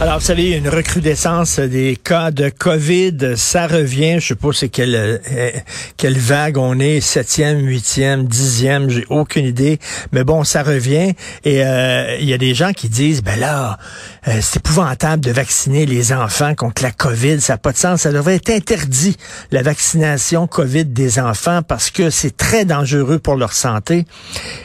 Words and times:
Alors, 0.00 0.18
vous 0.18 0.24
savez, 0.24 0.50
une 0.50 0.68
recrudescence 0.68 1.60
des 1.60 1.94
cas 1.94 2.32
de 2.32 2.48
COVID. 2.48 3.36
Ça 3.36 3.68
revient. 3.68 4.18
Je 4.18 4.26
sais 4.26 4.34
pas 4.34 4.48
c'est 4.52 4.68
quelle, 4.68 4.96
euh, 4.96 5.50
quelle 5.96 6.18
vague 6.18 6.58
on 6.58 6.80
est, 6.80 7.00
septième, 7.00 7.64
huitième, 7.64 8.26
dixième, 8.26 8.90
j'ai 8.90 9.06
aucune 9.08 9.44
idée. 9.44 9.78
Mais 10.10 10.24
bon, 10.24 10.42
ça 10.42 10.64
revient. 10.64 11.14
Et 11.44 11.64
euh, 11.64 12.16
il 12.18 12.28
y 12.28 12.32
a 12.32 12.38
des 12.38 12.54
gens 12.54 12.72
qui 12.72 12.88
disent, 12.88 13.22
ben 13.22 13.38
là, 13.38 13.78
euh, 14.26 14.38
c'est 14.40 14.56
épouvantable 14.56 15.24
de 15.24 15.30
vacciner 15.30 15.86
les 15.86 16.12
enfants 16.12 16.56
contre 16.56 16.82
la 16.82 16.90
COVID. 16.90 17.40
Ça 17.40 17.54
n'a 17.54 17.58
pas 17.58 17.70
de 17.70 17.78
sens. 17.78 18.00
Ça 18.00 18.10
devrait 18.10 18.34
être 18.34 18.50
interdit, 18.50 19.16
la 19.52 19.62
vaccination 19.62 20.48
COVID 20.48 20.86
des 20.86 21.20
enfants, 21.20 21.62
parce 21.62 21.90
que 21.90 22.10
c'est 22.10 22.36
très 22.36 22.64
dangereux 22.64 23.20
pour 23.20 23.36
leur 23.36 23.52
santé. 23.52 24.06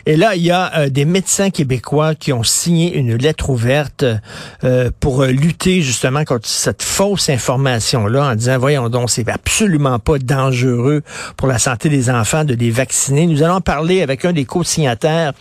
Et 0.08 0.18
là, 0.18 0.36
il 0.36 0.42
y 0.42 0.52
a 0.52 0.90
des 0.90 1.06
médecins 1.06 1.52
québécois 1.52 2.16
qui 2.16 2.34
ont 2.34 2.44
signé 2.44 2.96
une 2.98 3.16
lettre 3.16 3.52
ouverte 3.52 4.04
pour 5.00 5.19
lutter 5.28 5.82
justement 5.82 6.24
contre 6.24 6.48
cette 6.48 6.84
fausse 6.84 7.30
information-là 7.30 8.32
en 8.32 8.36
disant, 8.36 8.58
voyons 8.58 8.90
donc, 8.90 9.10
c'est 9.10 9.28
absolument 9.30 10.00
pas 10.00 10.20
dangereux 10.20 11.02
pour 11.38 11.48
la 11.48 11.60
santé 11.60 11.90
des 11.90 12.10
enfants 12.10 12.44
de 12.44 12.54
les 12.54 12.72
vacciner. 12.72 13.28
Nous 13.28 13.44
allons 13.44 13.62
parler 13.62 14.02
avec 14.02 14.26
un 14.26 14.34
des 14.34 14.46
co-signataires, 14.46 15.34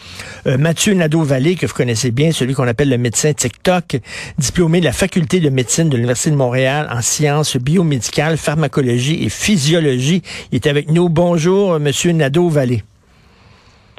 euh, 0.47 0.59
Mathieu 0.59 0.95
Nadeau-Vallée, 0.95 1.57
que 1.57 1.67
vous 1.67 1.75
connaissez 1.75 2.11
bien, 2.11 2.33
celui 2.33 2.55
qu'on 2.55 2.69
appelle 2.69 2.89
le 2.89 2.99
médecin 2.99 3.33
TikTok, 3.33 3.99
diplômé 4.39 4.81
de 4.81 4.85
la 4.85 4.93
faculté 4.93 5.41
de 5.41 5.51
médecine 5.51 5.89
de 5.89 5.97
l'Université 5.97 6.31
de 6.31 6.37
Montréal 6.37 6.89
en 6.93 7.03
sciences 7.03 7.57
biomédicales, 7.57 8.37
pharmacologie 8.37 9.25
et 9.25 9.29
physiologie. 9.29 10.23
Il 10.53 10.57
est 10.57 10.67
avec 10.67 10.91
nous. 10.91 11.09
Bonjour, 11.09 11.79
Monsieur 11.79 12.13
Nadeau-Vallée. 12.13 12.83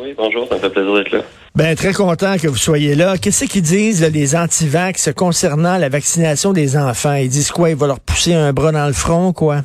Oui, 0.01 0.13
bonjour, 0.17 0.47
ça 0.47 0.55
me 0.55 0.59
fait 0.61 0.69
plaisir 0.69 0.93
d'être 0.95 1.11
là. 1.11 1.21
Ben, 1.55 1.75
très 1.75 1.91
content 1.91 2.35
que 2.41 2.47
vous 2.47 2.55
soyez 2.55 2.95
là. 2.95 3.17
Qu'est-ce 3.17 3.45
qu'ils 3.45 3.61
disent, 3.61 4.09
les 4.13 4.35
antivax, 4.35 5.11
concernant 5.13 5.77
la 5.77 5.89
vaccination 5.89 6.53
des 6.53 6.77
enfants? 6.77 7.15
Ils 7.15 7.27
disent 7.27 7.51
quoi? 7.51 7.69
Ils 7.69 7.75
vont 7.75 7.87
leur 7.87 7.99
pousser 7.99 8.33
un 8.33 8.53
bras 8.53 8.71
dans 8.71 8.87
le 8.87 8.93
front, 8.93 9.33
quoi? 9.33 9.57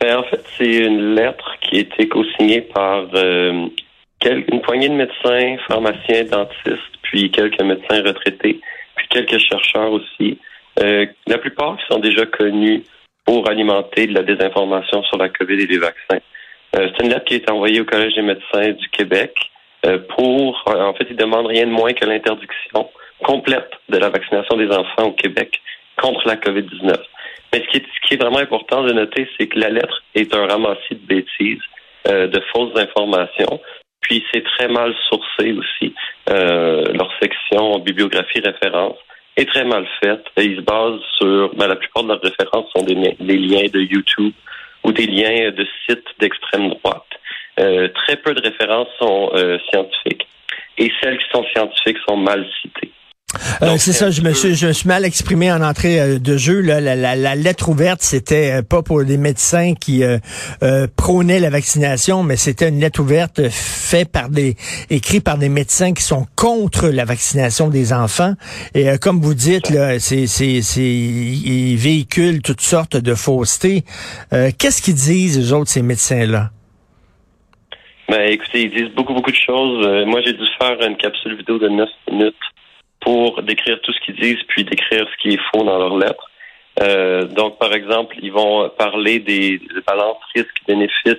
Ben, 0.00 0.16
en 0.16 0.22
fait, 0.22 0.42
c'est 0.56 0.86
une 0.86 1.14
lettre 1.14 1.56
qui 1.60 1.76
a 1.76 1.80
été 1.80 2.08
co-signée 2.08 2.62
par 2.62 3.04
euh, 3.14 3.66
une 4.24 4.60
poignée 4.62 4.88
de 4.88 4.94
médecins, 4.94 5.56
pharmaciens, 5.66 6.24
dentistes, 6.24 6.96
puis 7.02 7.30
quelques 7.30 7.60
médecins 7.60 8.02
retraités, 8.02 8.60
puis 8.96 9.06
quelques 9.10 9.38
chercheurs 9.38 9.92
aussi. 9.92 10.38
Euh, 10.80 11.04
la 11.26 11.38
plupart 11.38 11.76
qui 11.76 11.84
sont 11.92 12.00
déjà 12.00 12.24
connus 12.24 12.84
pour 13.26 13.50
alimenter 13.50 14.06
de 14.06 14.14
la 14.14 14.22
désinformation 14.22 15.02
sur 15.02 15.18
la 15.18 15.28
COVID 15.28 15.60
et 15.60 15.66
les 15.66 15.78
vaccins. 15.78 16.20
Euh, 16.76 16.88
c'est 16.94 17.04
une 17.04 17.10
lettre 17.10 17.24
qui 17.24 17.34
été 17.34 17.50
envoyée 17.50 17.80
au 17.80 17.84
Collège 17.84 18.14
des 18.14 18.22
médecins 18.22 18.72
du 18.72 18.88
Québec 18.90 19.34
euh, 19.86 19.98
pour, 20.16 20.64
euh, 20.68 20.82
en 20.82 20.94
fait, 20.94 21.06
ils 21.08 21.16
demandent 21.16 21.46
rien 21.46 21.66
de 21.66 21.70
moins 21.70 21.92
que 21.92 22.04
l'interdiction 22.04 22.90
complète 23.22 23.70
de 23.88 23.98
la 23.98 24.10
vaccination 24.10 24.56
des 24.56 24.70
enfants 24.70 25.06
au 25.06 25.12
Québec 25.12 25.60
contre 25.96 26.26
la 26.26 26.36
COVID-19. 26.36 26.94
Mais 27.52 27.64
ce 27.64 27.70
qui, 27.70 27.76
est, 27.78 28.14
est 28.14 28.20
vraiment 28.20 28.38
important 28.38 28.82
de 28.82 28.92
noter, 28.92 29.28
c'est 29.38 29.46
que 29.46 29.58
la 29.58 29.70
lettre 29.70 30.02
est 30.14 30.34
un 30.34 30.46
ramassis 30.46 30.94
de 30.94 31.06
bêtises, 31.06 31.62
de 32.04 32.40
fausses 32.52 32.76
informations, 32.76 33.60
puis 34.00 34.24
c'est 34.32 34.44
très 34.44 34.68
mal 34.68 34.94
sourcé 35.08 35.52
aussi. 35.52 35.94
Leur 36.28 37.10
section 37.20 37.78
bibliographie 37.80 38.40
référence 38.40 38.96
est 39.36 39.48
très 39.48 39.64
mal 39.64 39.86
faite. 40.02 40.24
Et 40.36 40.44
ils 40.44 40.56
se 40.56 40.60
basent 40.60 41.00
sur, 41.18 41.54
ben, 41.54 41.66
la 41.66 41.76
plupart 41.76 42.04
de 42.04 42.08
leurs 42.08 42.20
références 42.20 42.70
sont 42.76 42.84
des 42.84 42.94
liens 42.94 43.68
de 43.72 43.80
YouTube 43.80 44.32
ou 44.88 44.92
des 44.92 45.06
liens 45.06 45.50
de 45.50 45.66
sites 45.84 46.08
d'extrême 46.18 46.70
droite. 46.70 47.04
Euh, 47.60 47.88
très 47.88 48.16
peu 48.16 48.32
de 48.34 48.40
références 48.40 48.88
sont 48.98 49.30
euh, 49.34 49.58
scientifiques 49.68 50.26
et 50.78 50.90
celles 51.02 51.18
qui 51.18 51.28
sont 51.30 51.44
scientifiques 51.54 51.98
sont 52.08 52.16
mal 52.16 52.46
citées. 52.62 52.92
Euh, 53.62 53.76
c'est 53.76 53.92
ça, 53.92 54.10
je 54.10 54.22
me, 54.22 54.32
suis, 54.32 54.54
je 54.54 54.68
me 54.68 54.72
suis 54.72 54.88
mal 54.88 55.04
exprimé 55.04 55.52
en 55.52 55.62
entrée 55.62 56.18
de 56.18 56.36
jeu. 56.36 56.60
Là. 56.60 56.80
La, 56.80 56.96
la, 56.96 57.14
la 57.14 57.34
lettre 57.34 57.68
ouverte, 57.68 58.00
c'était 58.02 58.62
pas 58.62 58.82
pour 58.82 59.00
les 59.00 59.18
médecins 59.18 59.74
qui 59.74 60.02
prônaient 60.96 61.40
la 61.40 61.50
vaccination, 61.50 62.22
mais 62.22 62.36
c'était 62.36 62.68
une 62.68 62.80
lettre 62.80 63.00
ouverte 63.00 63.48
faite 63.50 64.10
par 64.10 64.30
des, 64.30 64.56
écrite 64.90 65.24
par 65.24 65.36
des 65.38 65.48
médecins 65.48 65.92
qui 65.92 66.02
sont 66.02 66.26
contre 66.36 66.88
la 66.88 67.04
vaccination 67.04 67.68
des 67.68 67.92
enfants. 67.92 68.34
Et 68.74 68.98
comme 68.98 69.20
vous 69.20 69.34
dites, 69.34 69.70
là, 69.70 69.98
c'est, 69.98 70.26
c'est, 70.26 70.62
c'est, 70.62 70.80
ils 70.80 71.76
véhiculent 71.76 72.42
toutes 72.42 72.62
sortes 72.62 72.96
de 72.96 73.14
faussetés. 73.14 73.84
Qu'est-ce 74.30 74.80
qu'ils 74.80 74.94
disent, 74.94 75.38
eux 75.38 75.54
autres, 75.54 75.70
ces 75.70 75.82
médecins-là? 75.82 76.50
Ben, 78.08 78.22
écoutez, 78.30 78.62
ils 78.62 78.70
disent 78.70 78.94
beaucoup, 78.94 79.12
beaucoup 79.12 79.30
de 79.30 79.36
choses. 79.36 79.86
Euh, 79.86 80.06
moi, 80.06 80.22
j'ai 80.24 80.32
dû 80.32 80.44
faire 80.58 80.80
une 80.80 80.96
capsule 80.96 81.36
vidéo 81.36 81.58
de 81.58 81.68
9 81.68 81.88
minutes 82.10 82.34
pour 83.08 83.42
décrire 83.42 83.80
tout 83.80 83.92
ce 83.94 84.00
qu'ils 84.00 84.16
disent, 84.16 84.42
puis 84.48 84.64
décrire 84.64 85.06
ce 85.10 85.22
qui 85.22 85.34
est 85.34 85.40
faux 85.50 85.64
dans 85.64 85.78
leurs 85.78 85.96
lettres. 85.96 86.30
Euh, 86.82 87.24
donc, 87.24 87.58
par 87.58 87.72
exemple, 87.72 88.14
ils 88.20 88.30
vont 88.30 88.68
parler 88.68 89.18
des, 89.18 89.62
balances 89.86 90.18
risques-bénéfices 90.34 91.16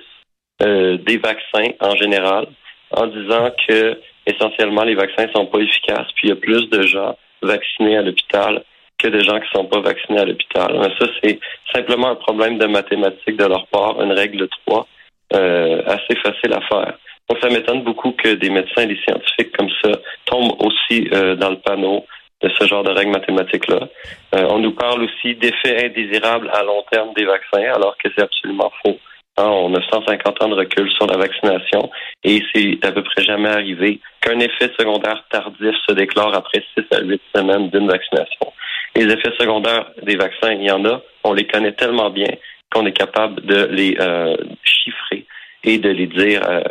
euh, 0.62 0.98
des 0.98 1.18
vaccins 1.18 1.72
en 1.80 1.96
général, 1.96 2.46
en 2.92 3.08
disant 3.08 3.50
que 3.66 3.98
essentiellement 4.24 4.84
les 4.84 4.94
vaccins 4.94 5.26
sont 5.34 5.46
pas 5.46 5.58
efficaces, 5.58 6.06
puis 6.14 6.28
il 6.28 6.30
y 6.30 6.32
a 6.32 6.36
plus 6.36 6.70
de 6.70 6.82
gens 6.82 7.18
vaccinés 7.42 7.96
à 7.96 8.02
l'hôpital 8.02 8.62
que 8.96 9.08
de 9.08 9.18
gens 9.18 9.40
qui 9.40 9.50
sont 9.52 9.64
pas 9.64 9.80
vaccinés 9.80 10.20
à 10.20 10.26
l'hôpital. 10.26 10.70
Ça, 10.96 11.06
c'est 11.20 11.40
simplement 11.74 12.10
un 12.10 12.16
problème 12.26 12.58
de 12.58 12.66
mathématiques 12.66 13.36
de 13.36 13.46
leur 13.46 13.66
part, 13.66 14.00
une 14.00 14.12
règle 14.12 14.46
3 14.64 14.86
euh, 15.32 15.82
assez 15.86 16.14
facile 16.22 16.52
à 16.52 16.60
faire. 16.68 16.98
Donc, 17.30 17.38
ça 17.40 17.48
m'étonne 17.48 17.84
beaucoup 17.84 18.10
que 18.10 18.34
des 18.34 18.50
médecins 18.50 18.82
et 18.82 18.86
des 18.86 19.00
scientifiques 19.06 19.56
comme 19.56 19.70
ça 19.84 19.92
tombent 20.24 20.56
aussi 20.58 21.08
euh, 21.12 21.36
dans 21.36 21.50
le 21.50 21.60
panneau 21.60 22.04
de 22.42 22.50
ce 22.58 22.66
genre 22.66 22.82
de 22.82 22.90
règles 22.90 23.12
mathématiques-là. 23.12 23.88
Euh, 24.34 24.46
on 24.50 24.58
nous 24.58 24.72
parle 24.72 25.04
aussi 25.04 25.36
d'effets 25.36 25.86
indésirables 25.86 26.50
à 26.52 26.64
long 26.64 26.82
terme 26.90 27.12
des 27.14 27.24
vaccins, 27.24 27.72
alors 27.72 27.96
que 28.02 28.08
c'est 28.16 28.24
absolument 28.24 28.72
faux. 28.84 28.98
Hein, 29.36 29.46
on 29.46 29.72
a 29.74 29.80
150 29.80 30.42
ans 30.42 30.48
de 30.48 30.56
recul 30.56 30.90
sur 30.90 31.06
la 31.06 31.18
vaccination 31.18 31.88
et 32.24 32.42
c'est 32.52 32.84
à 32.84 32.90
peu 32.90 33.04
près 33.04 33.22
jamais 33.22 33.48
arrivé 33.48 34.00
qu'un 34.20 34.40
effet 34.40 34.72
secondaire 34.76 35.22
tardif 35.30 35.76
se 35.88 35.94
déclare 35.94 36.34
après 36.34 36.64
6 36.76 36.84
à 36.96 37.00
8 37.00 37.22
semaines 37.32 37.70
d'une 37.70 37.86
vaccination. 37.86 38.52
Les 38.96 39.04
effets 39.04 39.32
secondaires 39.38 39.86
des 40.02 40.16
vaccins, 40.16 40.52
il 40.52 40.64
y 40.64 40.70
en 40.72 40.84
a. 40.84 41.00
On 41.22 41.32
les 41.32 41.46
connaît 41.46 41.72
tellement 41.72 42.10
bien 42.10 42.26
qu'on 42.72 42.86
est 42.86 42.92
capable 42.92 43.40
de 43.46 43.66
les 43.70 43.96
euh, 44.00 44.36
chiffrer 44.64 45.26
et 45.64 45.78
de 45.78 45.90
les 45.90 46.06
dire 46.06 46.40
euh, 46.48 46.62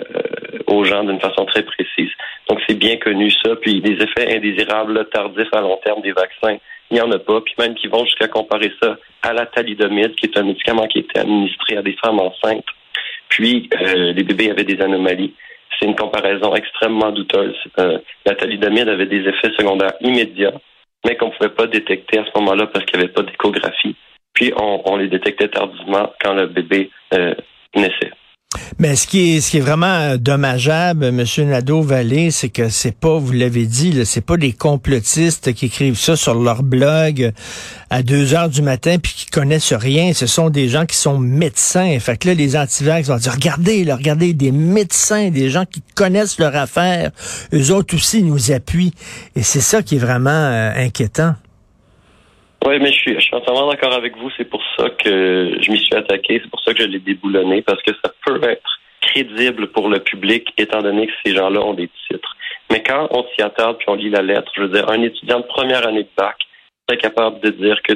aux 0.67 0.83
gens 0.83 1.03
d'une 1.03 1.19
façon 1.19 1.45
très 1.45 1.63
précise. 1.63 2.09
Donc, 2.49 2.59
c'est 2.67 2.77
bien 2.77 2.97
connu 2.97 3.31
ça. 3.31 3.55
Puis, 3.55 3.81
des 3.81 3.93
effets 4.03 4.35
indésirables 4.35 5.07
tardifs 5.09 5.53
à 5.53 5.61
long 5.61 5.79
terme 5.83 6.01
des 6.01 6.11
vaccins, 6.11 6.57
il 6.89 6.95
n'y 6.95 7.01
en 7.01 7.11
a 7.11 7.19
pas. 7.19 7.41
Puis 7.41 7.53
même 7.59 7.75
qui 7.75 7.87
vont 7.87 8.03
jusqu'à 8.05 8.27
comparer 8.27 8.71
ça 8.81 8.97
à 9.21 9.33
la 9.33 9.45
thalidomide, 9.45 10.15
qui 10.15 10.25
est 10.25 10.37
un 10.37 10.43
médicament 10.43 10.87
qui 10.87 10.99
était 10.99 11.19
administré 11.19 11.77
à 11.77 11.81
des 11.81 11.95
femmes 12.03 12.19
enceintes. 12.19 12.65
Puis, 13.29 13.69
euh, 13.79 14.13
les 14.13 14.23
bébés 14.23 14.49
avaient 14.49 14.63
des 14.63 14.81
anomalies. 14.81 15.33
C'est 15.79 15.85
une 15.85 15.95
comparaison 15.95 16.55
extrêmement 16.55 17.11
douteuse. 17.11 17.55
la 17.77 18.35
thalidomide 18.35 18.89
avait 18.89 19.05
des 19.05 19.21
effets 19.21 19.51
secondaires 19.57 19.93
immédiats, 20.01 20.59
mais 21.05 21.15
qu'on 21.15 21.27
ne 21.27 21.31
pouvait 21.31 21.53
pas 21.53 21.67
détecter 21.67 22.19
à 22.19 22.25
ce 22.25 22.37
moment-là 22.39 22.67
parce 22.67 22.85
qu'il 22.85 22.97
n'y 22.99 23.05
avait 23.05 23.13
pas 23.13 23.21
d'échographie 23.21 23.95
puis 24.39 24.53
on, 24.55 24.95
les 24.95 25.09
détectait 25.09 25.49
tardivement 25.49 26.13
quand 26.21 26.33
le 26.33 26.47
bébé 26.47 26.89
euh, 27.13 27.33
naissait. 27.75 28.11
Mais 28.79 28.95
ce 28.95 29.05
qui 29.05 29.35
est 29.35 29.41
ce 29.41 29.51
qui 29.51 29.57
est 29.57 29.61
vraiment 29.61 29.85
euh, 29.85 30.17
dommageable, 30.17 31.11
Monsieur 31.11 31.43
Nadeau 31.43 31.81
Vallée, 31.81 32.31
c'est 32.31 32.49
que 32.49 32.69
c'est 32.69 32.95
pas, 32.95 33.17
vous 33.19 33.31
l'avez 33.31 33.65
dit, 33.65 34.05
c'est 34.05 34.21
pas 34.21 34.37
des 34.37 34.53
complotistes 34.53 35.53
qui 35.53 35.67
écrivent 35.67 35.99
ça 35.99 36.15
sur 36.15 36.33
leur 36.33 36.63
blog 36.63 37.31
à 37.89 38.01
2 38.01 38.33
heures 38.33 38.49
du 38.49 38.61
matin 38.61 38.95
puis 38.97 39.13
qui 39.15 39.25
connaissent 39.27 39.73
rien. 39.73 40.13
Ce 40.13 40.25
sont 40.25 40.49
des 40.49 40.67
gens 40.67 40.85
qui 40.85 40.95
sont 40.95 41.19
médecins. 41.19 41.99
Fait 41.99 42.17
que 42.17 42.29
là, 42.29 42.33
les 42.33 42.55
antivax 42.55 43.09
vont 43.09 43.17
dire 43.17 43.33
regardez, 43.33 43.83
là, 43.83 43.95
regardez, 43.95 44.33
des 44.33 44.51
médecins, 44.51 45.29
des 45.29 45.49
gens 45.49 45.65
qui 45.65 45.83
connaissent 45.93 46.39
leur 46.39 46.55
affaire. 46.55 47.11
Eux 47.53 47.71
autres 47.71 47.95
aussi 47.95 48.23
nous 48.23 48.51
appuient. 48.51 48.93
Et 49.35 49.43
c'est 49.43 49.61
ça 49.61 49.83
qui 49.83 49.97
est 49.97 49.99
vraiment 49.99 50.29
euh, 50.31 50.71
inquiétant. 50.75 51.35
Oui, 52.65 52.77
mais 52.79 52.91
je 52.91 52.99
suis, 52.99 53.15
je 53.15 53.21
suis 53.21 53.35
entièrement 53.35 53.69
d'accord 53.69 53.93
avec 53.93 54.17
vous. 54.17 54.29
C'est 54.37 54.49
pour 54.49 54.61
ça 54.77 54.89
que 54.89 55.57
je 55.61 55.71
m'y 55.71 55.77
suis 55.77 55.95
attaqué. 55.95 56.39
C'est 56.43 56.49
pour 56.49 56.61
ça 56.61 56.73
que 56.73 56.83
je 56.83 56.87
l'ai 56.87 56.99
déboulonné, 56.99 57.61
parce 57.61 57.81
que 57.83 57.91
ça 58.03 58.11
peut 58.25 58.41
être 58.43 58.69
crédible 59.01 59.67
pour 59.67 59.89
le 59.89 59.99
public, 59.99 60.53
étant 60.57 60.81
donné 60.81 61.07
que 61.07 61.13
ces 61.25 61.33
gens-là 61.33 61.61
ont 61.61 61.73
des 61.73 61.89
titres. 62.09 62.35
Mais 62.69 62.83
quand 62.83 63.07
on 63.11 63.25
s'y 63.33 63.41
attarde 63.41 63.77
puis 63.77 63.87
on 63.89 63.95
lit 63.95 64.09
la 64.09 64.21
lettre, 64.21 64.51
je 64.55 64.61
veux 64.61 64.69
dire, 64.69 64.89
un 64.89 65.01
étudiant 65.01 65.39
de 65.39 65.45
première 65.45 65.87
année 65.87 66.03
de 66.03 66.09
bac 66.17 66.35
est 66.91 66.97
capable 66.97 67.39
de 67.41 67.49
dire 67.51 67.81
que 67.83 67.93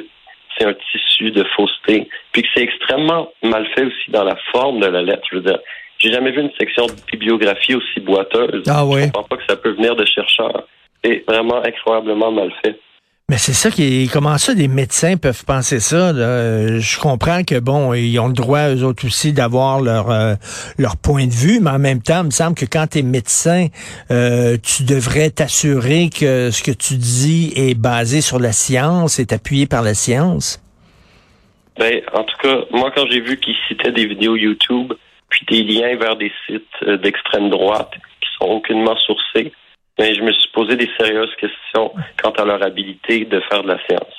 c'est 0.56 0.64
un 0.64 0.74
tissu 0.74 1.30
de 1.30 1.44
fausseté, 1.56 2.08
puis 2.32 2.42
que 2.42 2.48
c'est 2.54 2.62
extrêmement 2.62 3.32
mal 3.42 3.66
fait 3.74 3.84
aussi 3.84 4.10
dans 4.10 4.24
la 4.24 4.36
forme 4.52 4.80
de 4.80 4.86
la 4.86 5.02
lettre. 5.02 5.22
Je 5.30 5.36
veux 5.36 5.42
dire, 5.42 5.58
j'ai 5.98 6.12
jamais 6.12 6.30
vu 6.30 6.40
une 6.42 6.52
section 6.58 6.86
de 6.86 6.92
bibliographie 7.10 7.74
aussi 7.74 8.00
boiteuse. 8.00 8.62
Ah 8.68 8.84
oui. 8.84 9.00
Je 9.00 9.04
comprends 9.06 9.24
pas 9.24 9.36
que 9.36 9.46
ça 9.48 9.56
peut 9.56 9.70
venir 9.70 9.96
de 9.96 10.04
chercheurs. 10.04 10.64
C'est 11.02 11.24
vraiment 11.26 11.62
incroyablement 11.64 12.30
mal 12.30 12.52
fait. 12.64 12.78
Mais 13.30 13.38
c'est 13.38 13.54
ça 13.54 13.70
qui 13.70 14.02
est, 14.02 14.12
comment 14.12 14.36
ça 14.36 14.54
des 14.54 14.68
médecins 14.68 15.16
peuvent 15.16 15.46
penser 15.46 15.80
ça 15.80 16.12
Je 16.12 17.00
comprends 17.00 17.42
que 17.42 17.58
bon, 17.58 17.94
ils 17.94 18.18
ont 18.18 18.26
le 18.26 18.34
droit 18.34 18.68
eux 18.68 18.84
autres 18.84 19.06
aussi 19.06 19.32
d'avoir 19.32 19.80
leur 19.80 20.10
euh, 20.10 20.34
leur 20.78 20.98
point 20.98 21.26
de 21.26 21.32
vue, 21.32 21.58
mais 21.58 21.70
en 21.70 21.78
même 21.78 22.02
temps, 22.02 22.20
il 22.20 22.26
me 22.26 22.30
semble 22.30 22.54
que 22.54 22.66
quand 22.66 22.86
tu 22.88 22.98
es 22.98 23.02
médecin, 23.02 23.68
euh, 24.10 24.58
tu 24.62 24.84
devrais 24.84 25.30
t'assurer 25.30 26.10
que 26.10 26.50
ce 26.50 26.62
que 26.62 26.70
tu 26.70 26.98
dis 26.98 27.50
est 27.56 27.74
basé 27.74 28.20
sur 28.20 28.38
la 28.38 28.52
science, 28.52 29.18
est 29.18 29.32
appuyé 29.32 29.66
par 29.66 29.80
la 29.80 29.94
science. 29.94 30.62
Ben, 31.78 32.02
en 32.12 32.24
tout 32.24 32.36
cas, 32.42 32.58
moi 32.72 32.92
quand 32.94 33.06
j'ai 33.10 33.22
vu 33.22 33.40
qu'ils 33.40 33.56
citaient 33.68 33.92
des 33.92 34.04
vidéos 34.04 34.36
YouTube, 34.36 34.92
puis 35.30 35.46
des 35.48 35.62
liens 35.62 35.96
vers 35.96 36.16
des 36.16 36.30
sites 36.46 36.62
euh, 36.82 36.98
d'extrême 36.98 37.48
droite 37.48 37.92
qui 38.20 38.28
sont 38.38 38.50
aucunement 38.50 38.96
sourcés, 38.98 39.50
mais 39.98 40.14
je 40.14 40.22
me 40.22 40.32
suis 40.32 40.50
posé 40.52 40.76
des 40.76 40.90
sérieuses 40.98 41.34
questions 41.36 41.92
quant 42.22 42.30
à 42.30 42.44
leur 42.44 42.62
habilité 42.62 43.24
de 43.24 43.40
faire 43.40 43.62
de 43.62 43.68
la 43.68 43.78
science. 43.86 44.14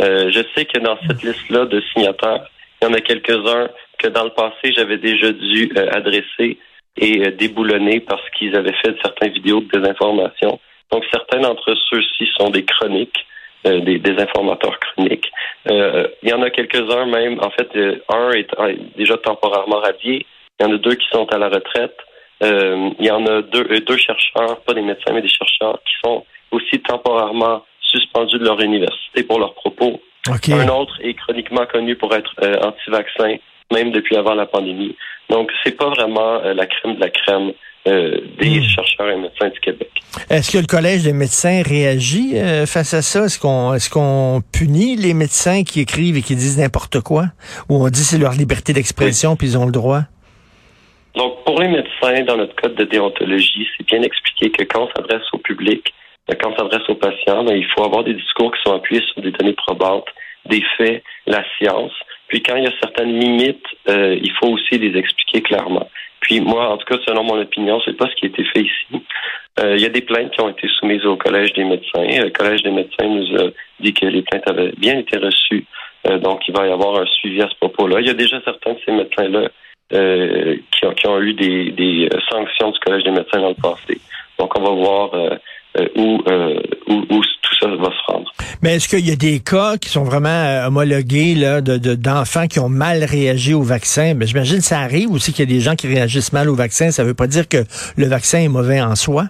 Euh, 0.00 0.30
je 0.30 0.40
sais 0.54 0.64
que 0.64 0.78
dans 0.80 0.98
cette 1.06 1.22
liste-là 1.22 1.66
de 1.66 1.80
signataires, 1.92 2.48
il 2.82 2.86
y 2.86 2.90
en 2.90 2.94
a 2.94 3.00
quelques-uns 3.00 3.68
que 3.98 4.08
dans 4.08 4.24
le 4.24 4.30
passé, 4.30 4.72
j'avais 4.76 4.98
déjà 4.98 5.32
dû 5.32 5.72
euh, 5.76 5.88
adresser 5.92 6.58
et 6.96 7.26
euh, 7.26 7.30
déboulonner 7.30 8.00
parce 8.00 8.28
qu'ils 8.30 8.56
avaient 8.56 8.74
fait 8.84 8.96
certaines 9.02 9.32
vidéos 9.32 9.60
de 9.60 9.78
désinformation. 9.78 10.58
Donc, 10.90 11.04
certains 11.12 11.40
d'entre 11.40 11.74
ceux-ci 11.90 12.28
sont 12.38 12.50
des 12.50 12.64
chroniques, 12.64 13.26
des, 13.64 13.98
des, 13.98 14.22
informateurs 14.22 14.78
chroniques. 14.78 15.32
il 15.66 16.28
y 16.28 16.32
en 16.34 16.42
a 16.42 16.50
quelques-uns 16.50 17.06
même, 17.06 17.40
en 17.40 17.48
fait, 17.50 17.70
un 18.10 18.30
est 18.32 18.46
déjà 18.94 19.16
temporairement 19.16 19.80
radié, 19.80 20.26
il 20.60 20.66
y 20.66 20.68
en 20.68 20.74
a 20.74 20.76
deux 20.76 20.94
qui 20.94 21.06
sont 21.10 21.24
à 21.32 21.38
la 21.38 21.48
retraite. 21.48 21.96
Euh, 22.42 22.90
il 22.98 23.06
y 23.06 23.10
en 23.10 23.24
a 23.26 23.42
deux, 23.42 23.66
euh, 23.70 23.80
deux 23.80 23.96
chercheurs, 23.96 24.60
pas 24.66 24.74
des 24.74 24.82
médecins, 24.82 25.12
mais 25.12 25.22
des 25.22 25.28
chercheurs 25.28 25.78
qui 25.84 25.94
sont 26.04 26.24
aussi 26.50 26.80
temporairement 26.80 27.64
suspendus 27.80 28.38
de 28.38 28.44
leur 28.44 28.60
université 28.60 29.22
pour 29.22 29.38
leurs 29.38 29.54
propos. 29.54 30.00
Un 30.28 30.68
autre 30.68 30.94
est 31.02 31.14
chroniquement 31.14 31.66
connu 31.66 31.96
pour 31.96 32.14
être 32.14 32.34
euh, 32.42 32.56
anti-vaccin, 32.62 33.36
même 33.72 33.92
depuis 33.92 34.16
avant 34.16 34.34
la 34.34 34.46
pandémie. 34.46 34.96
Donc, 35.30 35.50
c'est 35.62 35.76
pas 35.76 35.88
vraiment 35.88 36.40
la 36.42 36.66
crème 36.66 36.96
de 36.96 37.00
la 37.00 37.08
crème 37.08 37.52
des 37.86 38.60
hmm. 38.60 38.62
chercheurs 38.62 39.10
et 39.10 39.16
médecins 39.16 39.48
du 39.48 39.60
Québec. 39.60 39.90
Est-ce 40.28 40.52
que 40.52 40.58
le 40.58 40.66
Collège 40.66 41.02
des 41.04 41.12
médecins 41.12 41.62
réagit 41.62 42.34
face 42.66 42.92
à 42.92 43.00
ça? 43.00 43.24
Est-ce 43.24 43.38
qu'on 43.38 43.72
est-ce 43.72 43.88
qu'on 43.88 44.42
punit 44.52 44.96
les 44.96 45.14
médecins 45.14 45.64
qui 45.64 45.80
écrivent 45.80 46.16
et 46.16 46.22
qui 46.22 46.36
disent 46.36 46.58
n'importe 46.58 47.00
quoi? 47.00 47.26
Ou 47.70 47.82
on 47.84 47.88
dit 47.88 48.04
c'est 48.04 48.18
leur 48.18 48.32
liberté 48.32 48.74
d'expression 48.74 49.34
puis 49.34 49.48
ils 49.48 49.58
ont 49.58 49.64
le 49.64 49.72
droit? 49.72 50.04
Donc, 51.14 51.44
pour 51.44 51.60
les 51.60 51.68
médecins, 51.68 52.24
dans 52.24 52.36
notre 52.36 52.56
code 52.56 52.74
de 52.74 52.84
déontologie, 52.84 53.68
c'est 53.76 53.86
bien 53.86 54.02
expliqué 54.02 54.50
que 54.50 54.64
quand 54.64 54.88
on 54.88 54.90
s'adresse 54.96 55.26
au 55.32 55.38
public, 55.38 55.94
euh, 56.30 56.34
quand 56.40 56.50
on 56.52 56.56
s'adresse 56.56 56.88
aux 56.88 56.96
patients, 56.96 57.44
ben, 57.44 57.56
il 57.56 57.66
faut 57.66 57.84
avoir 57.84 58.02
des 58.02 58.14
discours 58.14 58.52
qui 58.52 58.62
sont 58.62 58.74
appuyés 58.74 59.02
sur 59.12 59.22
des 59.22 59.30
données 59.30 59.54
probantes, 59.54 60.08
des 60.46 60.62
faits, 60.76 61.02
la 61.26 61.44
science. 61.56 61.92
Puis 62.28 62.42
quand 62.42 62.56
il 62.56 62.64
y 62.64 62.66
a 62.66 62.72
certaines 62.80 63.18
limites, 63.18 63.64
euh, 63.88 64.18
il 64.20 64.32
faut 64.32 64.48
aussi 64.48 64.78
les 64.78 64.98
expliquer 64.98 65.42
clairement. 65.42 65.88
Puis 66.20 66.40
moi, 66.40 66.70
en 66.70 66.78
tout 66.78 66.86
cas, 66.86 66.98
selon 67.06 67.22
mon 67.22 67.40
opinion, 67.40 67.80
c'est 67.84 67.96
pas 67.96 68.08
ce 68.08 68.14
qui 68.16 68.26
a 68.26 68.28
été 68.28 68.44
fait 68.44 68.62
ici. 68.62 69.04
Euh, 69.60 69.76
il 69.76 69.82
y 69.82 69.86
a 69.86 69.90
des 69.90 70.00
plaintes 70.00 70.32
qui 70.32 70.40
ont 70.40 70.48
été 70.48 70.66
soumises 70.80 71.04
au 71.04 71.16
Collège 71.16 71.52
des 71.52 71.64
médecins. 71.64 72.02
Le 72.02 72.30
Collège 72.30 72.62
des 72.62 72.70
médecins 72.70 73.06
nous 73.06 73.36
a 73.36 73.50
dit 73.78 73.92
que 73.92 74.06
les 74.06 74.22
plaintes 74.22 74.48
avaient 74.48 74.72
bien 74.76 74.98
été 74.98 75.18
reçues. 75.18 75.64
donc, 76.22 76.40
il 76.48 76.54
va 76.54 76.66
y 76.66 76.72
avoir 76.72 77.00
un 77.00 77.06
suivi 77.06 77.40
à 77.40 77.48
ce 77.48 77.54
propos-là. 77.56 78.00
Il 78.00 78.06
y 78.06 78.10
a 78.10 78.14
déjà 78.14 78.40
certains 78.44 78.72
de 78.72 78.78
ces 78.84 78.92
médecins-là 78.92 79.48
euh, 79.92 80.56
qui, 80.72 81.06
ont, 81.06 81.20
eu 81.20 81.34
des, 81.34 82.08
euh, 82.10 82.18
sanctions 82.30 82.70
du 82.70 82.78
Collège 82.80 83.04
des 83.04 83.10
médecins 83.10 83.40
dans 83.40 83.50
le 83.50 83.54
passé. 83.54 84.00
Donc, 84.38 84.58
on 84.58 84.62
va 84.62 84.70
voir 84.70 85.14
euh, 85.14 85.88
où, 85.96 86.22
où, 86.88 87.22
tout 87.42 87.54
ça 87.60 87.68
va 87.68 87.90
se 87.90 88.12
rendre. 88.12 88.32
Mais 88.62 88.76
est-ce 88.76 88.88
qu'il 88.88 89.06
y 89.06 89.12
a 89.12 89.16
des 89.16 89.40
cas 89.40 89.76
qui 89.76 89.90
sont 89.90 90.04
vraiment 90.04 90.66
homologués 90.66 91.34
là, 91.34 91.60
de, 91.60 91.76
d'enfants 91.94 92.46
qui 92.46 92.60
ont 92.60 92.70
mal 92.70 93.04
réagi 93.04 93.52
au 93.52 93.62
vaccin? 93.62 94.14
Mais 94.14 94.26
j'imagine 94.26 94.58
que 94.58 94.64
ça 94.64 94.78
arrive 94.78 95.12
aussi 95.12 95.32
qu'il 95.32 95.48
y 95.48 95.52
a 95.52 95.54
des 95.54 95.60
gens 95.60 95.74
qui 95.74 95.86
réagissent 95.86 96.32
mal 96.32 96.48
au 96.48 96.54
vaccin. 96.54 96.90
Ça 96.90 97.02
ne 97.02 97.08
veut 97.08 97.14
pas 97.14 97.26
dire 97.26 97.46
que 97.46 97.58
le 97.98 98.06
vaccin 98.06 98.38
est 98.38 98.48
mauvais 98.48 98.80
en 98.80 98.94
soi. 98.94 99.24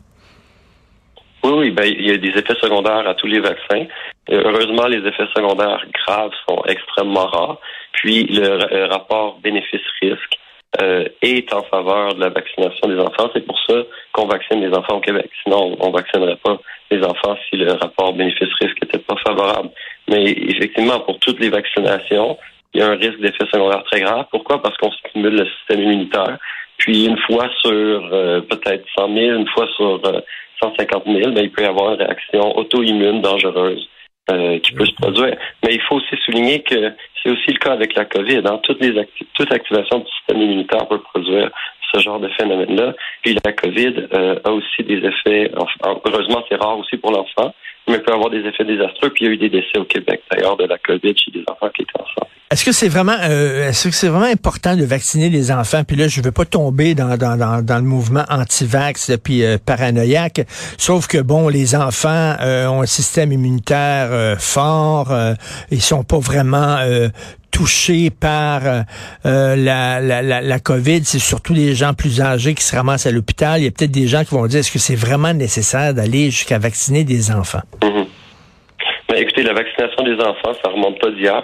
Oui, 1.42 1.52
oui, 1.56 1.70
ben, 1.72 1.84
il 1.84 2.06
y 2.06 2.12
a 2.12 2.16
des 2.16 2.28
effets 2.28 2.54
secondaires 2.60 3.08
à 3.08 3.14
tous 3.14 3.26
les 3.26 3.40
vaccins. 3.40 3.86
heureusement, 4.30 4.86
les 4.86 5.06
effets 5.06 5.26
secondaires 5.34 5.84
graves 6.06 6.30
sont 6.48 6.62
extrêmement 6.68 7.26
rares. 7.26 7.58
Puis 7.92 8.26
le 8.30 8.86
rapport 8.86 9.40
bénéfice-risque 9.42 10.38
euh, 10.80 11.04
est 11.22 11.52
en 11.52 11.62
faveur 11.62 12.14
de 12.14 12.20
la 12.20 12.30
vaccination 12.30 12.88
des 12.88 12.98
enfants. 12.98 13.30
C'est 13.32 13.46
pour 13.46 13.58
ça 13.68 13.74
qu'on 14.12 14.26
vaccine 14.26 14.60
les 14.60 14.74
enfants 14.76 14.96
au 14.96 15.00
Québec. 15.00 15.30
Sinon, 15.42 15.76
on 15.80 15.88
ne 15.88 15.92
vaccinerait 15.92 16.38
pas 16.42 16.58
les 16.90 17.02
enfants 17.04 17.36
si 17.48 17.56
le 17.56 17.72
rapport 17.72 18.12
bénéfice-risque 18.12 18.82
n'était 18.82 18.98
pas 18.98 19.16
favorable. 19.26 19.70
Mais 20.08 20.24
effectivement, 20.24 21.00
pour 21.00 21.18
toutes 21.20 21.40
les 21.40 21.50
vaccinations, 21.50 22.38
il 22.72 22.80
y 22.80 22.82
a 22.82 22.88
un 22.88 22.96
risque 22.96 23.20
d'effet 23.20 23.46
secondaire 23.52 23.84
très 23.84 24.00
grave. 24.00 24.26
Pourquoi? 24.30 24.60
Parce 24.62 24.76
qu'on 24.78 24.90
stimule 24.92 25.36
le 25.36 25.46
système 25.46 25.82
immunitaire. 25.82 26.38
Puis 26.78 27.06
une 27.06 27.18
fois 27.18 27.48
sur 27.60 27.70
euh, 27.70 28.40
peut-être 28.40 28.84
100 28.98 29.14
000, 29.14 29.38
une 29.38 29.48
fois 29.48 29.68
sur 29.76 30.00
150 30.60 31.02
euh, 31.06 31.20
000, 31.20 31.32
ben, 31.32 31.44
il 31.44 31.50
peut 31.50 31.62
y 31.62 31.66
avoir 31.66 31.92
une 31.92 32.00
réaction 32.00 32.56
auto-immune 32.56 33.20
dangereuse 33.20 33.88
euh, 34.30 34.58
qui 34.60 34.72
peut 34.72 34.86
se 34.86 34.94
produire. 34.94 35.36
Mais 35.62 35.74
il 35.74 35.80
faut 35.82 35.96
aussi 35.96 36.16
souligner 36.24 36.62
que 36.62 36.92
c'est 37.22 37.30
aussi 37.30 37.50
le 37.50 37.58
cas 37.58 37.72
avec 37.72 37.94
la 37.94 38.04
COVID. 38.04 38.42
Hein. 38.46 38.58
Toutes 38.62 38.80
les 38.80 39.06
toute 39.34 39.52
activation 39.52 39.98
du 39.98 40.06
système 40.18 40.42
immunitaire 40.42 40.86
peut 40.88 41.00
produire 41.00 41.50
ce 41.92 42.00
genre 42.00 42.18
de 42.18 42.28
phénomène-là. 42.28 42.94
Puis 43.22 43.36
la 43.44 43.52
COVID 43.52 44.08
euh, 44.14 44.38
a 44.44 44.50
aussi 44.50 44.82
des 44.82 45.06
effets, 45.06 45.50
heureusement 46.06 46.44
c'est 46.48 46.56
rare 46.56 46.78
aussi 46.78 46.96
pour 46.96 47.12
l'enfant, 47.12 47.54
mais 47.88 47.98
peut 47.98 48.12
avoir 48.12 48.30
des 48.30 48.40
effets 48.46 48.64
désastreux. 48.64 49.10
Puis 49.10 49.24
il 49.24 49.28
y 49.28 49.30
a 49.30 49.34
eu 49.34 49.36
des 49.36 49.50
décès 49.50 49.78
au 49.78 49.84
Québec 49.84 50.22
d'ailleurs 50.30 50.56
de 50.56 50.64
la 50.64 50.78
COVID 50.78 51.16
chez 51.16 51.30
des 51.30 51.44
enfants 51.48 51.68
qui 51.70 51.82
étaient 51.82 52.00
ensemble. 52.00 52.33
Est-ce 52.54 52.64
que 52.64 52.70
c'est 52.70 52.88
vraiment, 52.88 53.16
euh, 53.20 53.70
est-ce 53.70 53.88
que 53.88 53.94
c'est 53.96 54.06
vraiment 54.06 54.30
important 54.30 54.76
de 54.76 54.84
vacciner 54.84 55.28
les 55.28 55.50
enfants? 55.50 55.82
Puis 55.82 55.96
là, 55.96 56.06
je 56.06 56.22
veux 56.22 56.30
pas 56.30 56.44
tomber 56.44 56.94
dans 56.94 57.16
dans, 57.16 57.36
dans, 57.36 57.62
dans 57.62 57.78
le 57.78 57.82
mouvement 57.82 58.24
anti-vax 58.30 59.10
puis 59.24 59.42
euh, 59.42 59.58
paranoïaque. 59.58 60.46
Sauf 60.78 61.08
que 61.08 61.18
bon, 61.18 61.48
les 61.48 61.74
enfants 61.74 62.36
euh, 62.40 62.68
ont 62.68 62.82
un 62.82 62.86
système 62.86 63.32
immunitaire 63.32 64.10
euh, 64.12 64.36
fort, 64.38 65.12
ils 65.72 65.82
sont 65.82 66.04
pas 66.04 66.20
vraiment 66.20 66.78
touchés 67.50 68.10
par 68.10 68.62
la, 69.24 69.56
la, 69.56 70.00
la, 70.00 70.40
la, 70.40 70.58
COVID, 70.60 71.04
c'est 71.04 71.18
surtout 71.18 71.54
les 71.54 71.74
gens 71.74 71.92
plus 71.92 72.20
âgés 72.20 72.54
qui 72.54 72.62
se 72.62 72.76
ramassent 72.76 73.06
à 73.06 73.10
l'hôpital. 73.10 73.60
Il 73.60 73.64
y 73.64 73.66
a 73.66 73.72
peut-être 73.72 73.90
des 73.90 74.06
gens 74.06 74.22
qui 74.22 74.32
vont 74.32 74.46
dire, 74.46 74.60
est-ce 74.60 74.70
que 74.70 74.78
c'est 74.78 74.94
vraiment 74.94 75.34
nécessaire 75.34 75.92
d'aller 75.92 76.30
jusqu'à 76.30 76.60
vacciner 76.60 77.02
des 77.02 77.32
enfants? 77.32 77.62
Mm-hmm. 77.82 78.06
La 79.42 79.52
vaccination 79.52 80.02
des 80.02 80.14
enfants, 80.14 80.54
ça 80.62 80.70
remonte 80.70 80.98
pas 81.00 81.10
d'hier. 81.10 81.42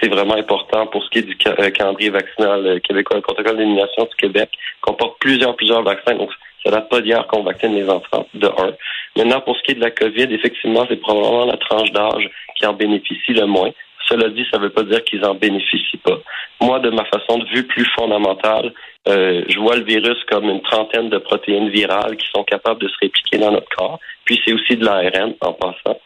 C'est 0.00 0.08
vraiment 0.08 0.34
important 0.34 0.86
pour 0.86 1.04
ce 1.04 1.10
qui 1.10 1.18
est 1.18 1.22
du 1.22 1.36
euh, 1.46 1.70
calendrier 1.70 2.10
vaccinal 2.10 2.66
euh, 2.66 2.78
québécois, 2.80 3.16
le 3.16 3.22
protocole 3.22 3.56
d'élimination 3.56 4.04
du 4.04 4.16
Québec 4.16 4.50
comporte 4.80 5.18
plusieurs 5.20 5.56
plusieurs 5.56 5.82
vaccins. 5.82 6.14
Donc, 6.14 6.30
ça 6.64 6.70
date 6.70 6.88
pas 6.88 7.00
d'hier 7.00 7.26
qu'on 7.26 7.42
vaccine 7.42 7.74
les 7.74 7.88
enfants 7.88 8.26
de 8.34 8.46
un. 8.46 8.72
Maintenant, 9.16 9.40
pour 9.40 9.56
ce 9.56 9.62
qui 9.62 9.72
est 9.72 9.74
de 9.74 9.80
la 9.80 9.90
COVID, 9.90 10.28
effectivement, 10.30 10.86
c'est 10.88 11.00
probablement 11.00 11.46
la 11.46 11.56
tranche 11.56 11.90
d'âge 11.92 12.30
qui 12.56 12.66
en 12.66 12.74
bénéficie 12.74 13.32
le 13.32 13.46
moins. 13.46 13.70
Cela 14.06 14.28
dit, 14.28 14.44
ça 14.50 14.58
ne 14.58 14.64
veut 14.64 14.70
pas 14.70 14.82
dire 14.82 15.04
qu'ils 15.04 15.24
en 15.24 15.34
bénéficient 15.34 15.98
pas. 15.98 16.18
Moi, 16.60 16.80
de 16.80 16.90
ma 16.90 17.04
façon 17.04 17.38
de 17.38 17.46
vue 17.46 17.66
plus 17.66 17.86
fondamentale, 17.96 18.72
euh, 19.08 19.44
je 19.48 19.58
vois 19.58 19.76
le 19.76 19.84
virus 19.84 20.18
comme 20.28 20.50
une 20.50 20.62
trentaine 20.62 21.08
de 21.08 21.18
protéines 21.18 21.70
virales 21.70 22.16
qui 22.16 22.26
sont 22.34 22.44
capables 22.44 22.80
de 22.80 22.88
se 22.88 22.96
répliquer 23.00 23.38
dans 23.38 23.52
notre 23.52 23.68
corps. 23.68 24.00
Puis 24.24 24.40
c'est 24.44 24.52
aussi 24.52 24.76
de 24.76 24.84
l'ARN 24.84 25.34
en 25.40 25.52
passant. 25.52 25.98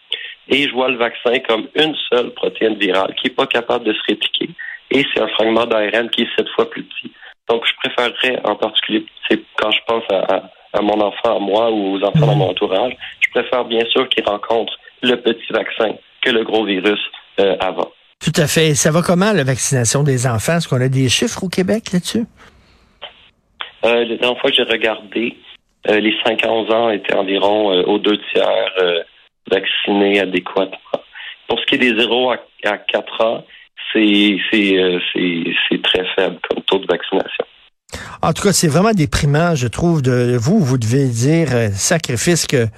Et 0.49 0.69
je 0.69 0.73
vois 0.73 0.91
le 0.91 0.97
vaccin 0.97 1.39
comme 1.49 1.69
une 1.75 1.95
seule 2.13 2.31
protéine 2.31 2.75
virale 2.75 3.15
qui 3.17 3.29
n'est 3.29 3.35
pas 3.35 3.47
capable 3.47 3.85
de 3.85 3.93
se 3.93 4.03
répliquer. 4.09 4.51
Et 4.91 5.05
c'est 5.13 5.21
un 5.21 5.29
fragment 5.29 5.67
d'ARN 5.67 6.11
qui 6.11 6.23
est 6.23 6.29
sept 6.37 6.49
fois 6.55 6.69
plus 6.69 6.85
petit. 6.85 7.11
Donc, 7.49 7.63
je 7.67 7.73
préférerais 7.89 8.41
en 8.45 8.57
particulier, 8.57 9.05
c'est 9.29 9.41
quand 9.57 9.71
je 9.71 9.79
pense 9.87 10.05
à, 10.11 10.81
mon 10.81 11.01
enfant, 11.01 11.37
à 11.37 11.41
moi 11.41 11.71
ou 11.71 11.97
aux 11.97 12.03
enfants 12.03 12.27
dans 12.27 12.37
mon 12.37 12.51
entourage, 12.51 12.95
je 13.21 13.31
préfère 13.31 13.65
bien 13.65 13.85
sûr 13.91 14.09
qu'ils 14.09 14.25
rencontrent 14.25 14.79
le 15.03 15.17
petit 15.17 15.53
vaccin 15.53 15.95
que 16.23 16.31
le 16.31 16.45
gros 16.45 16.65
virus 16.65 17.01
euh, 17.41 17.57
avant. 17.61 17.91
Tout 18.21 18.33
à 18.41 18.47
fait. 18.47 18.75
Ça 18.75 18.91
va 18.91 19.03
comment, 19.03 19.33
la 19.33 19.45
vaccination 19.45 20.03
des 20.03 20.27
enfants? 20.27 20.57
Est-ce 20.57 20.69
qu'on 20.69 20.81
a 20.81 20.89
des 20.89 21.09
chiffres 21.09 21.45
au 21.45 21.49
Québec 21.49 21.93
là-dessus? 21.93 22.25
Euh, 23.85 24.05
les 24.05 24.17
dernières 24.17 24.41
fois 24.41 24.51
que 24.51 24.57
j'ai 24.57 24.63
regardé, 24.63 25.37
euh, 25.89 26.01
les 26.01 26.15
5 26.25 26.43
à 26.45 26.51
11 26.51 26.71
ans 26.73 26.91
étaient 26.91 27.15
environ 27.15 27.73
aux 27.83 27.99
deux 27.99 28.19
tiers 28.33 28.73
vaccinés 29.51 30.21
adéquatement. 30.21 30.79
Pour 31.49 31.61
ce 31.61 31.67
qui 31.67 31.75
est 31.77 31.79
des 31.79 32.01
0 32.01 32.33
à, 32.33 32.79
4 32.79 33.21
ans, 33.21 33.45
c'est, 33.93 34.39
c'est, 34.51 34.79
euh, 34.79 34.99
c'est, 35.13 35.45
c'est 35.69 35.83
très 35.83 36.05
faible 36.15 36.39
comme 36.49 36.63
taux 36.63 36.79
de 36.79 36.87
vaccination. 36.87 37.45
En 38.25 38.33
tout 38.33 38.43
cas, 38.43 38.55
c'est 38.55 38.69
vraiment 38.69 38.93
déprimant, 38.93 39.55
je 39.55 39.67
trouve, 39.67 40.01
de 40.01 40.35
vous, 40.41 40.59
vous 40.59 40.79
devez 40.79 41.09
dire, 41.09 41.49
euh, 41.53 41.69
sacrifice, 41.75 42.47
que, 42.47 42.69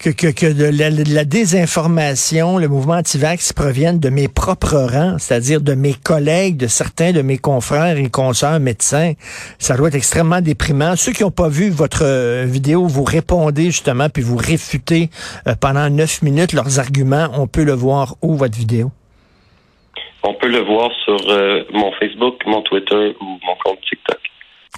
que, 0.00 0.10
que, 0.10 0.52
de, 0.52 1.14
la, 1.14 1.24
désinformation, 1.24 2.58
le 2.58 2.66
mouvement 2.66 2.94
anti-vax 2.94 3.52
proviennent 3.52 4.00
de 4.00 4.08
mes 4.08 4.26
propres 4.26 4.76
rangs, 4.76 5.16
c'est-à-dire 5.18 5.60
de 5.60 5.74
mes 5.74 5.94
collègues, 5.94 6.56
de 6.56 6.66
certains 6.66 7.12
de 7.12 7.22
mes 7.22 7.38
confrères 7.38 7.96
et 7.96 8.10
consoeurs 8.10 8.58
médecins. 8.58 9.12
Ça 9.60 9.76
doit 9.76 9.86
être 9.86 9.94
extrêmement 9.94 10.40
déprimant. 10.40 10.96
Ceux 10.96 11.12
qui 11.12 11.22
n'ont 11.22 11.30
pas 11.30 11.48
vu 11.48 11.70
votre 11.70 12.04
euh, 12.04 12.44
vidéo, 12.44 12.88
vous 12.88 13.04
répondez 13.04 13.66
justement, 13.66 14.08
puis 14.08 14.24
vous 14.24 14.36
réfutez 14.36 15.10
euh, 15.46 15.54
pendant 15.60 15.88
neuf 15.90 16.22
minutes 16.22 16.52
leurs 16.52 16.80
arguments. 16.80 17.28
On 17.34 17.46
peut 17.46 17.62
le 17.62 17.74
voir 17.74 18.16
où, 18.20 18.34
votre 18.34 18.58
vidéo? 18.58 18.90
On 20.24 20.34
peut 20.34 20.48
le 20.48 20.58
voir 20.58 20.90
sur 21.04 21.16
mon 21.72 21.92
Facebook, 21.92 22.42
mon 22.46 22.62
Twitter 22.62 23.14
ou 23.20 23.38
mon 23.46 23.54
compte 23.64 23.78
TikTok. 23.88 24.18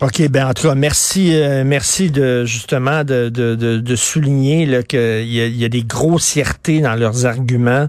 OK, 0.02 0.28
ben 0.30 0.46
en 0.46 0.54
tout 0.54 0.66
cas, 0.66 0.74
merci, 0.74 1.34
euh, 1.34 1.62
merci 1.62 2.10
de 2.10 2.46
justement 2.46 3.04
de, 3.04 3.28
de, 3.28 3.54
de, 3.54 3.96
souligner 3.96 4.66
qu'il 4.88 4.98
y 5.28 5.42
a, 5.42 5.46
y 5.46 5.64
a 5.64 5.68
des 5.68 5.82
grossièretés 5.82 6.80
dans 6.80 6.94
leurs 6.94 7.26
arguments. 7.26 7.86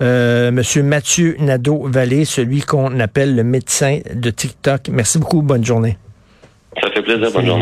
Euh, 0.00 0.50
Monsieur 0.50 0.82
Mathieu 0.82 1.36
Nadeau-Vallée, 1.38 2.24
celui 2.24 2.62
qu'on 2.62 2.98
appelle 2.98 3.36
le 3.36 3.44
médecin 3.44 4.00
de 4.12 4.30
TikTok. 4.30 4.88
Merci 4.90 5.20
beaucoup, 5.20 5.40
bonne 5.40 5.64
journée. 5.64 5.98
Ça 6.82 6.90
fait 6.90 7.02
plaisir, 7.02 7.30
bonne 7.30 7.46
journée. 7.46 7.60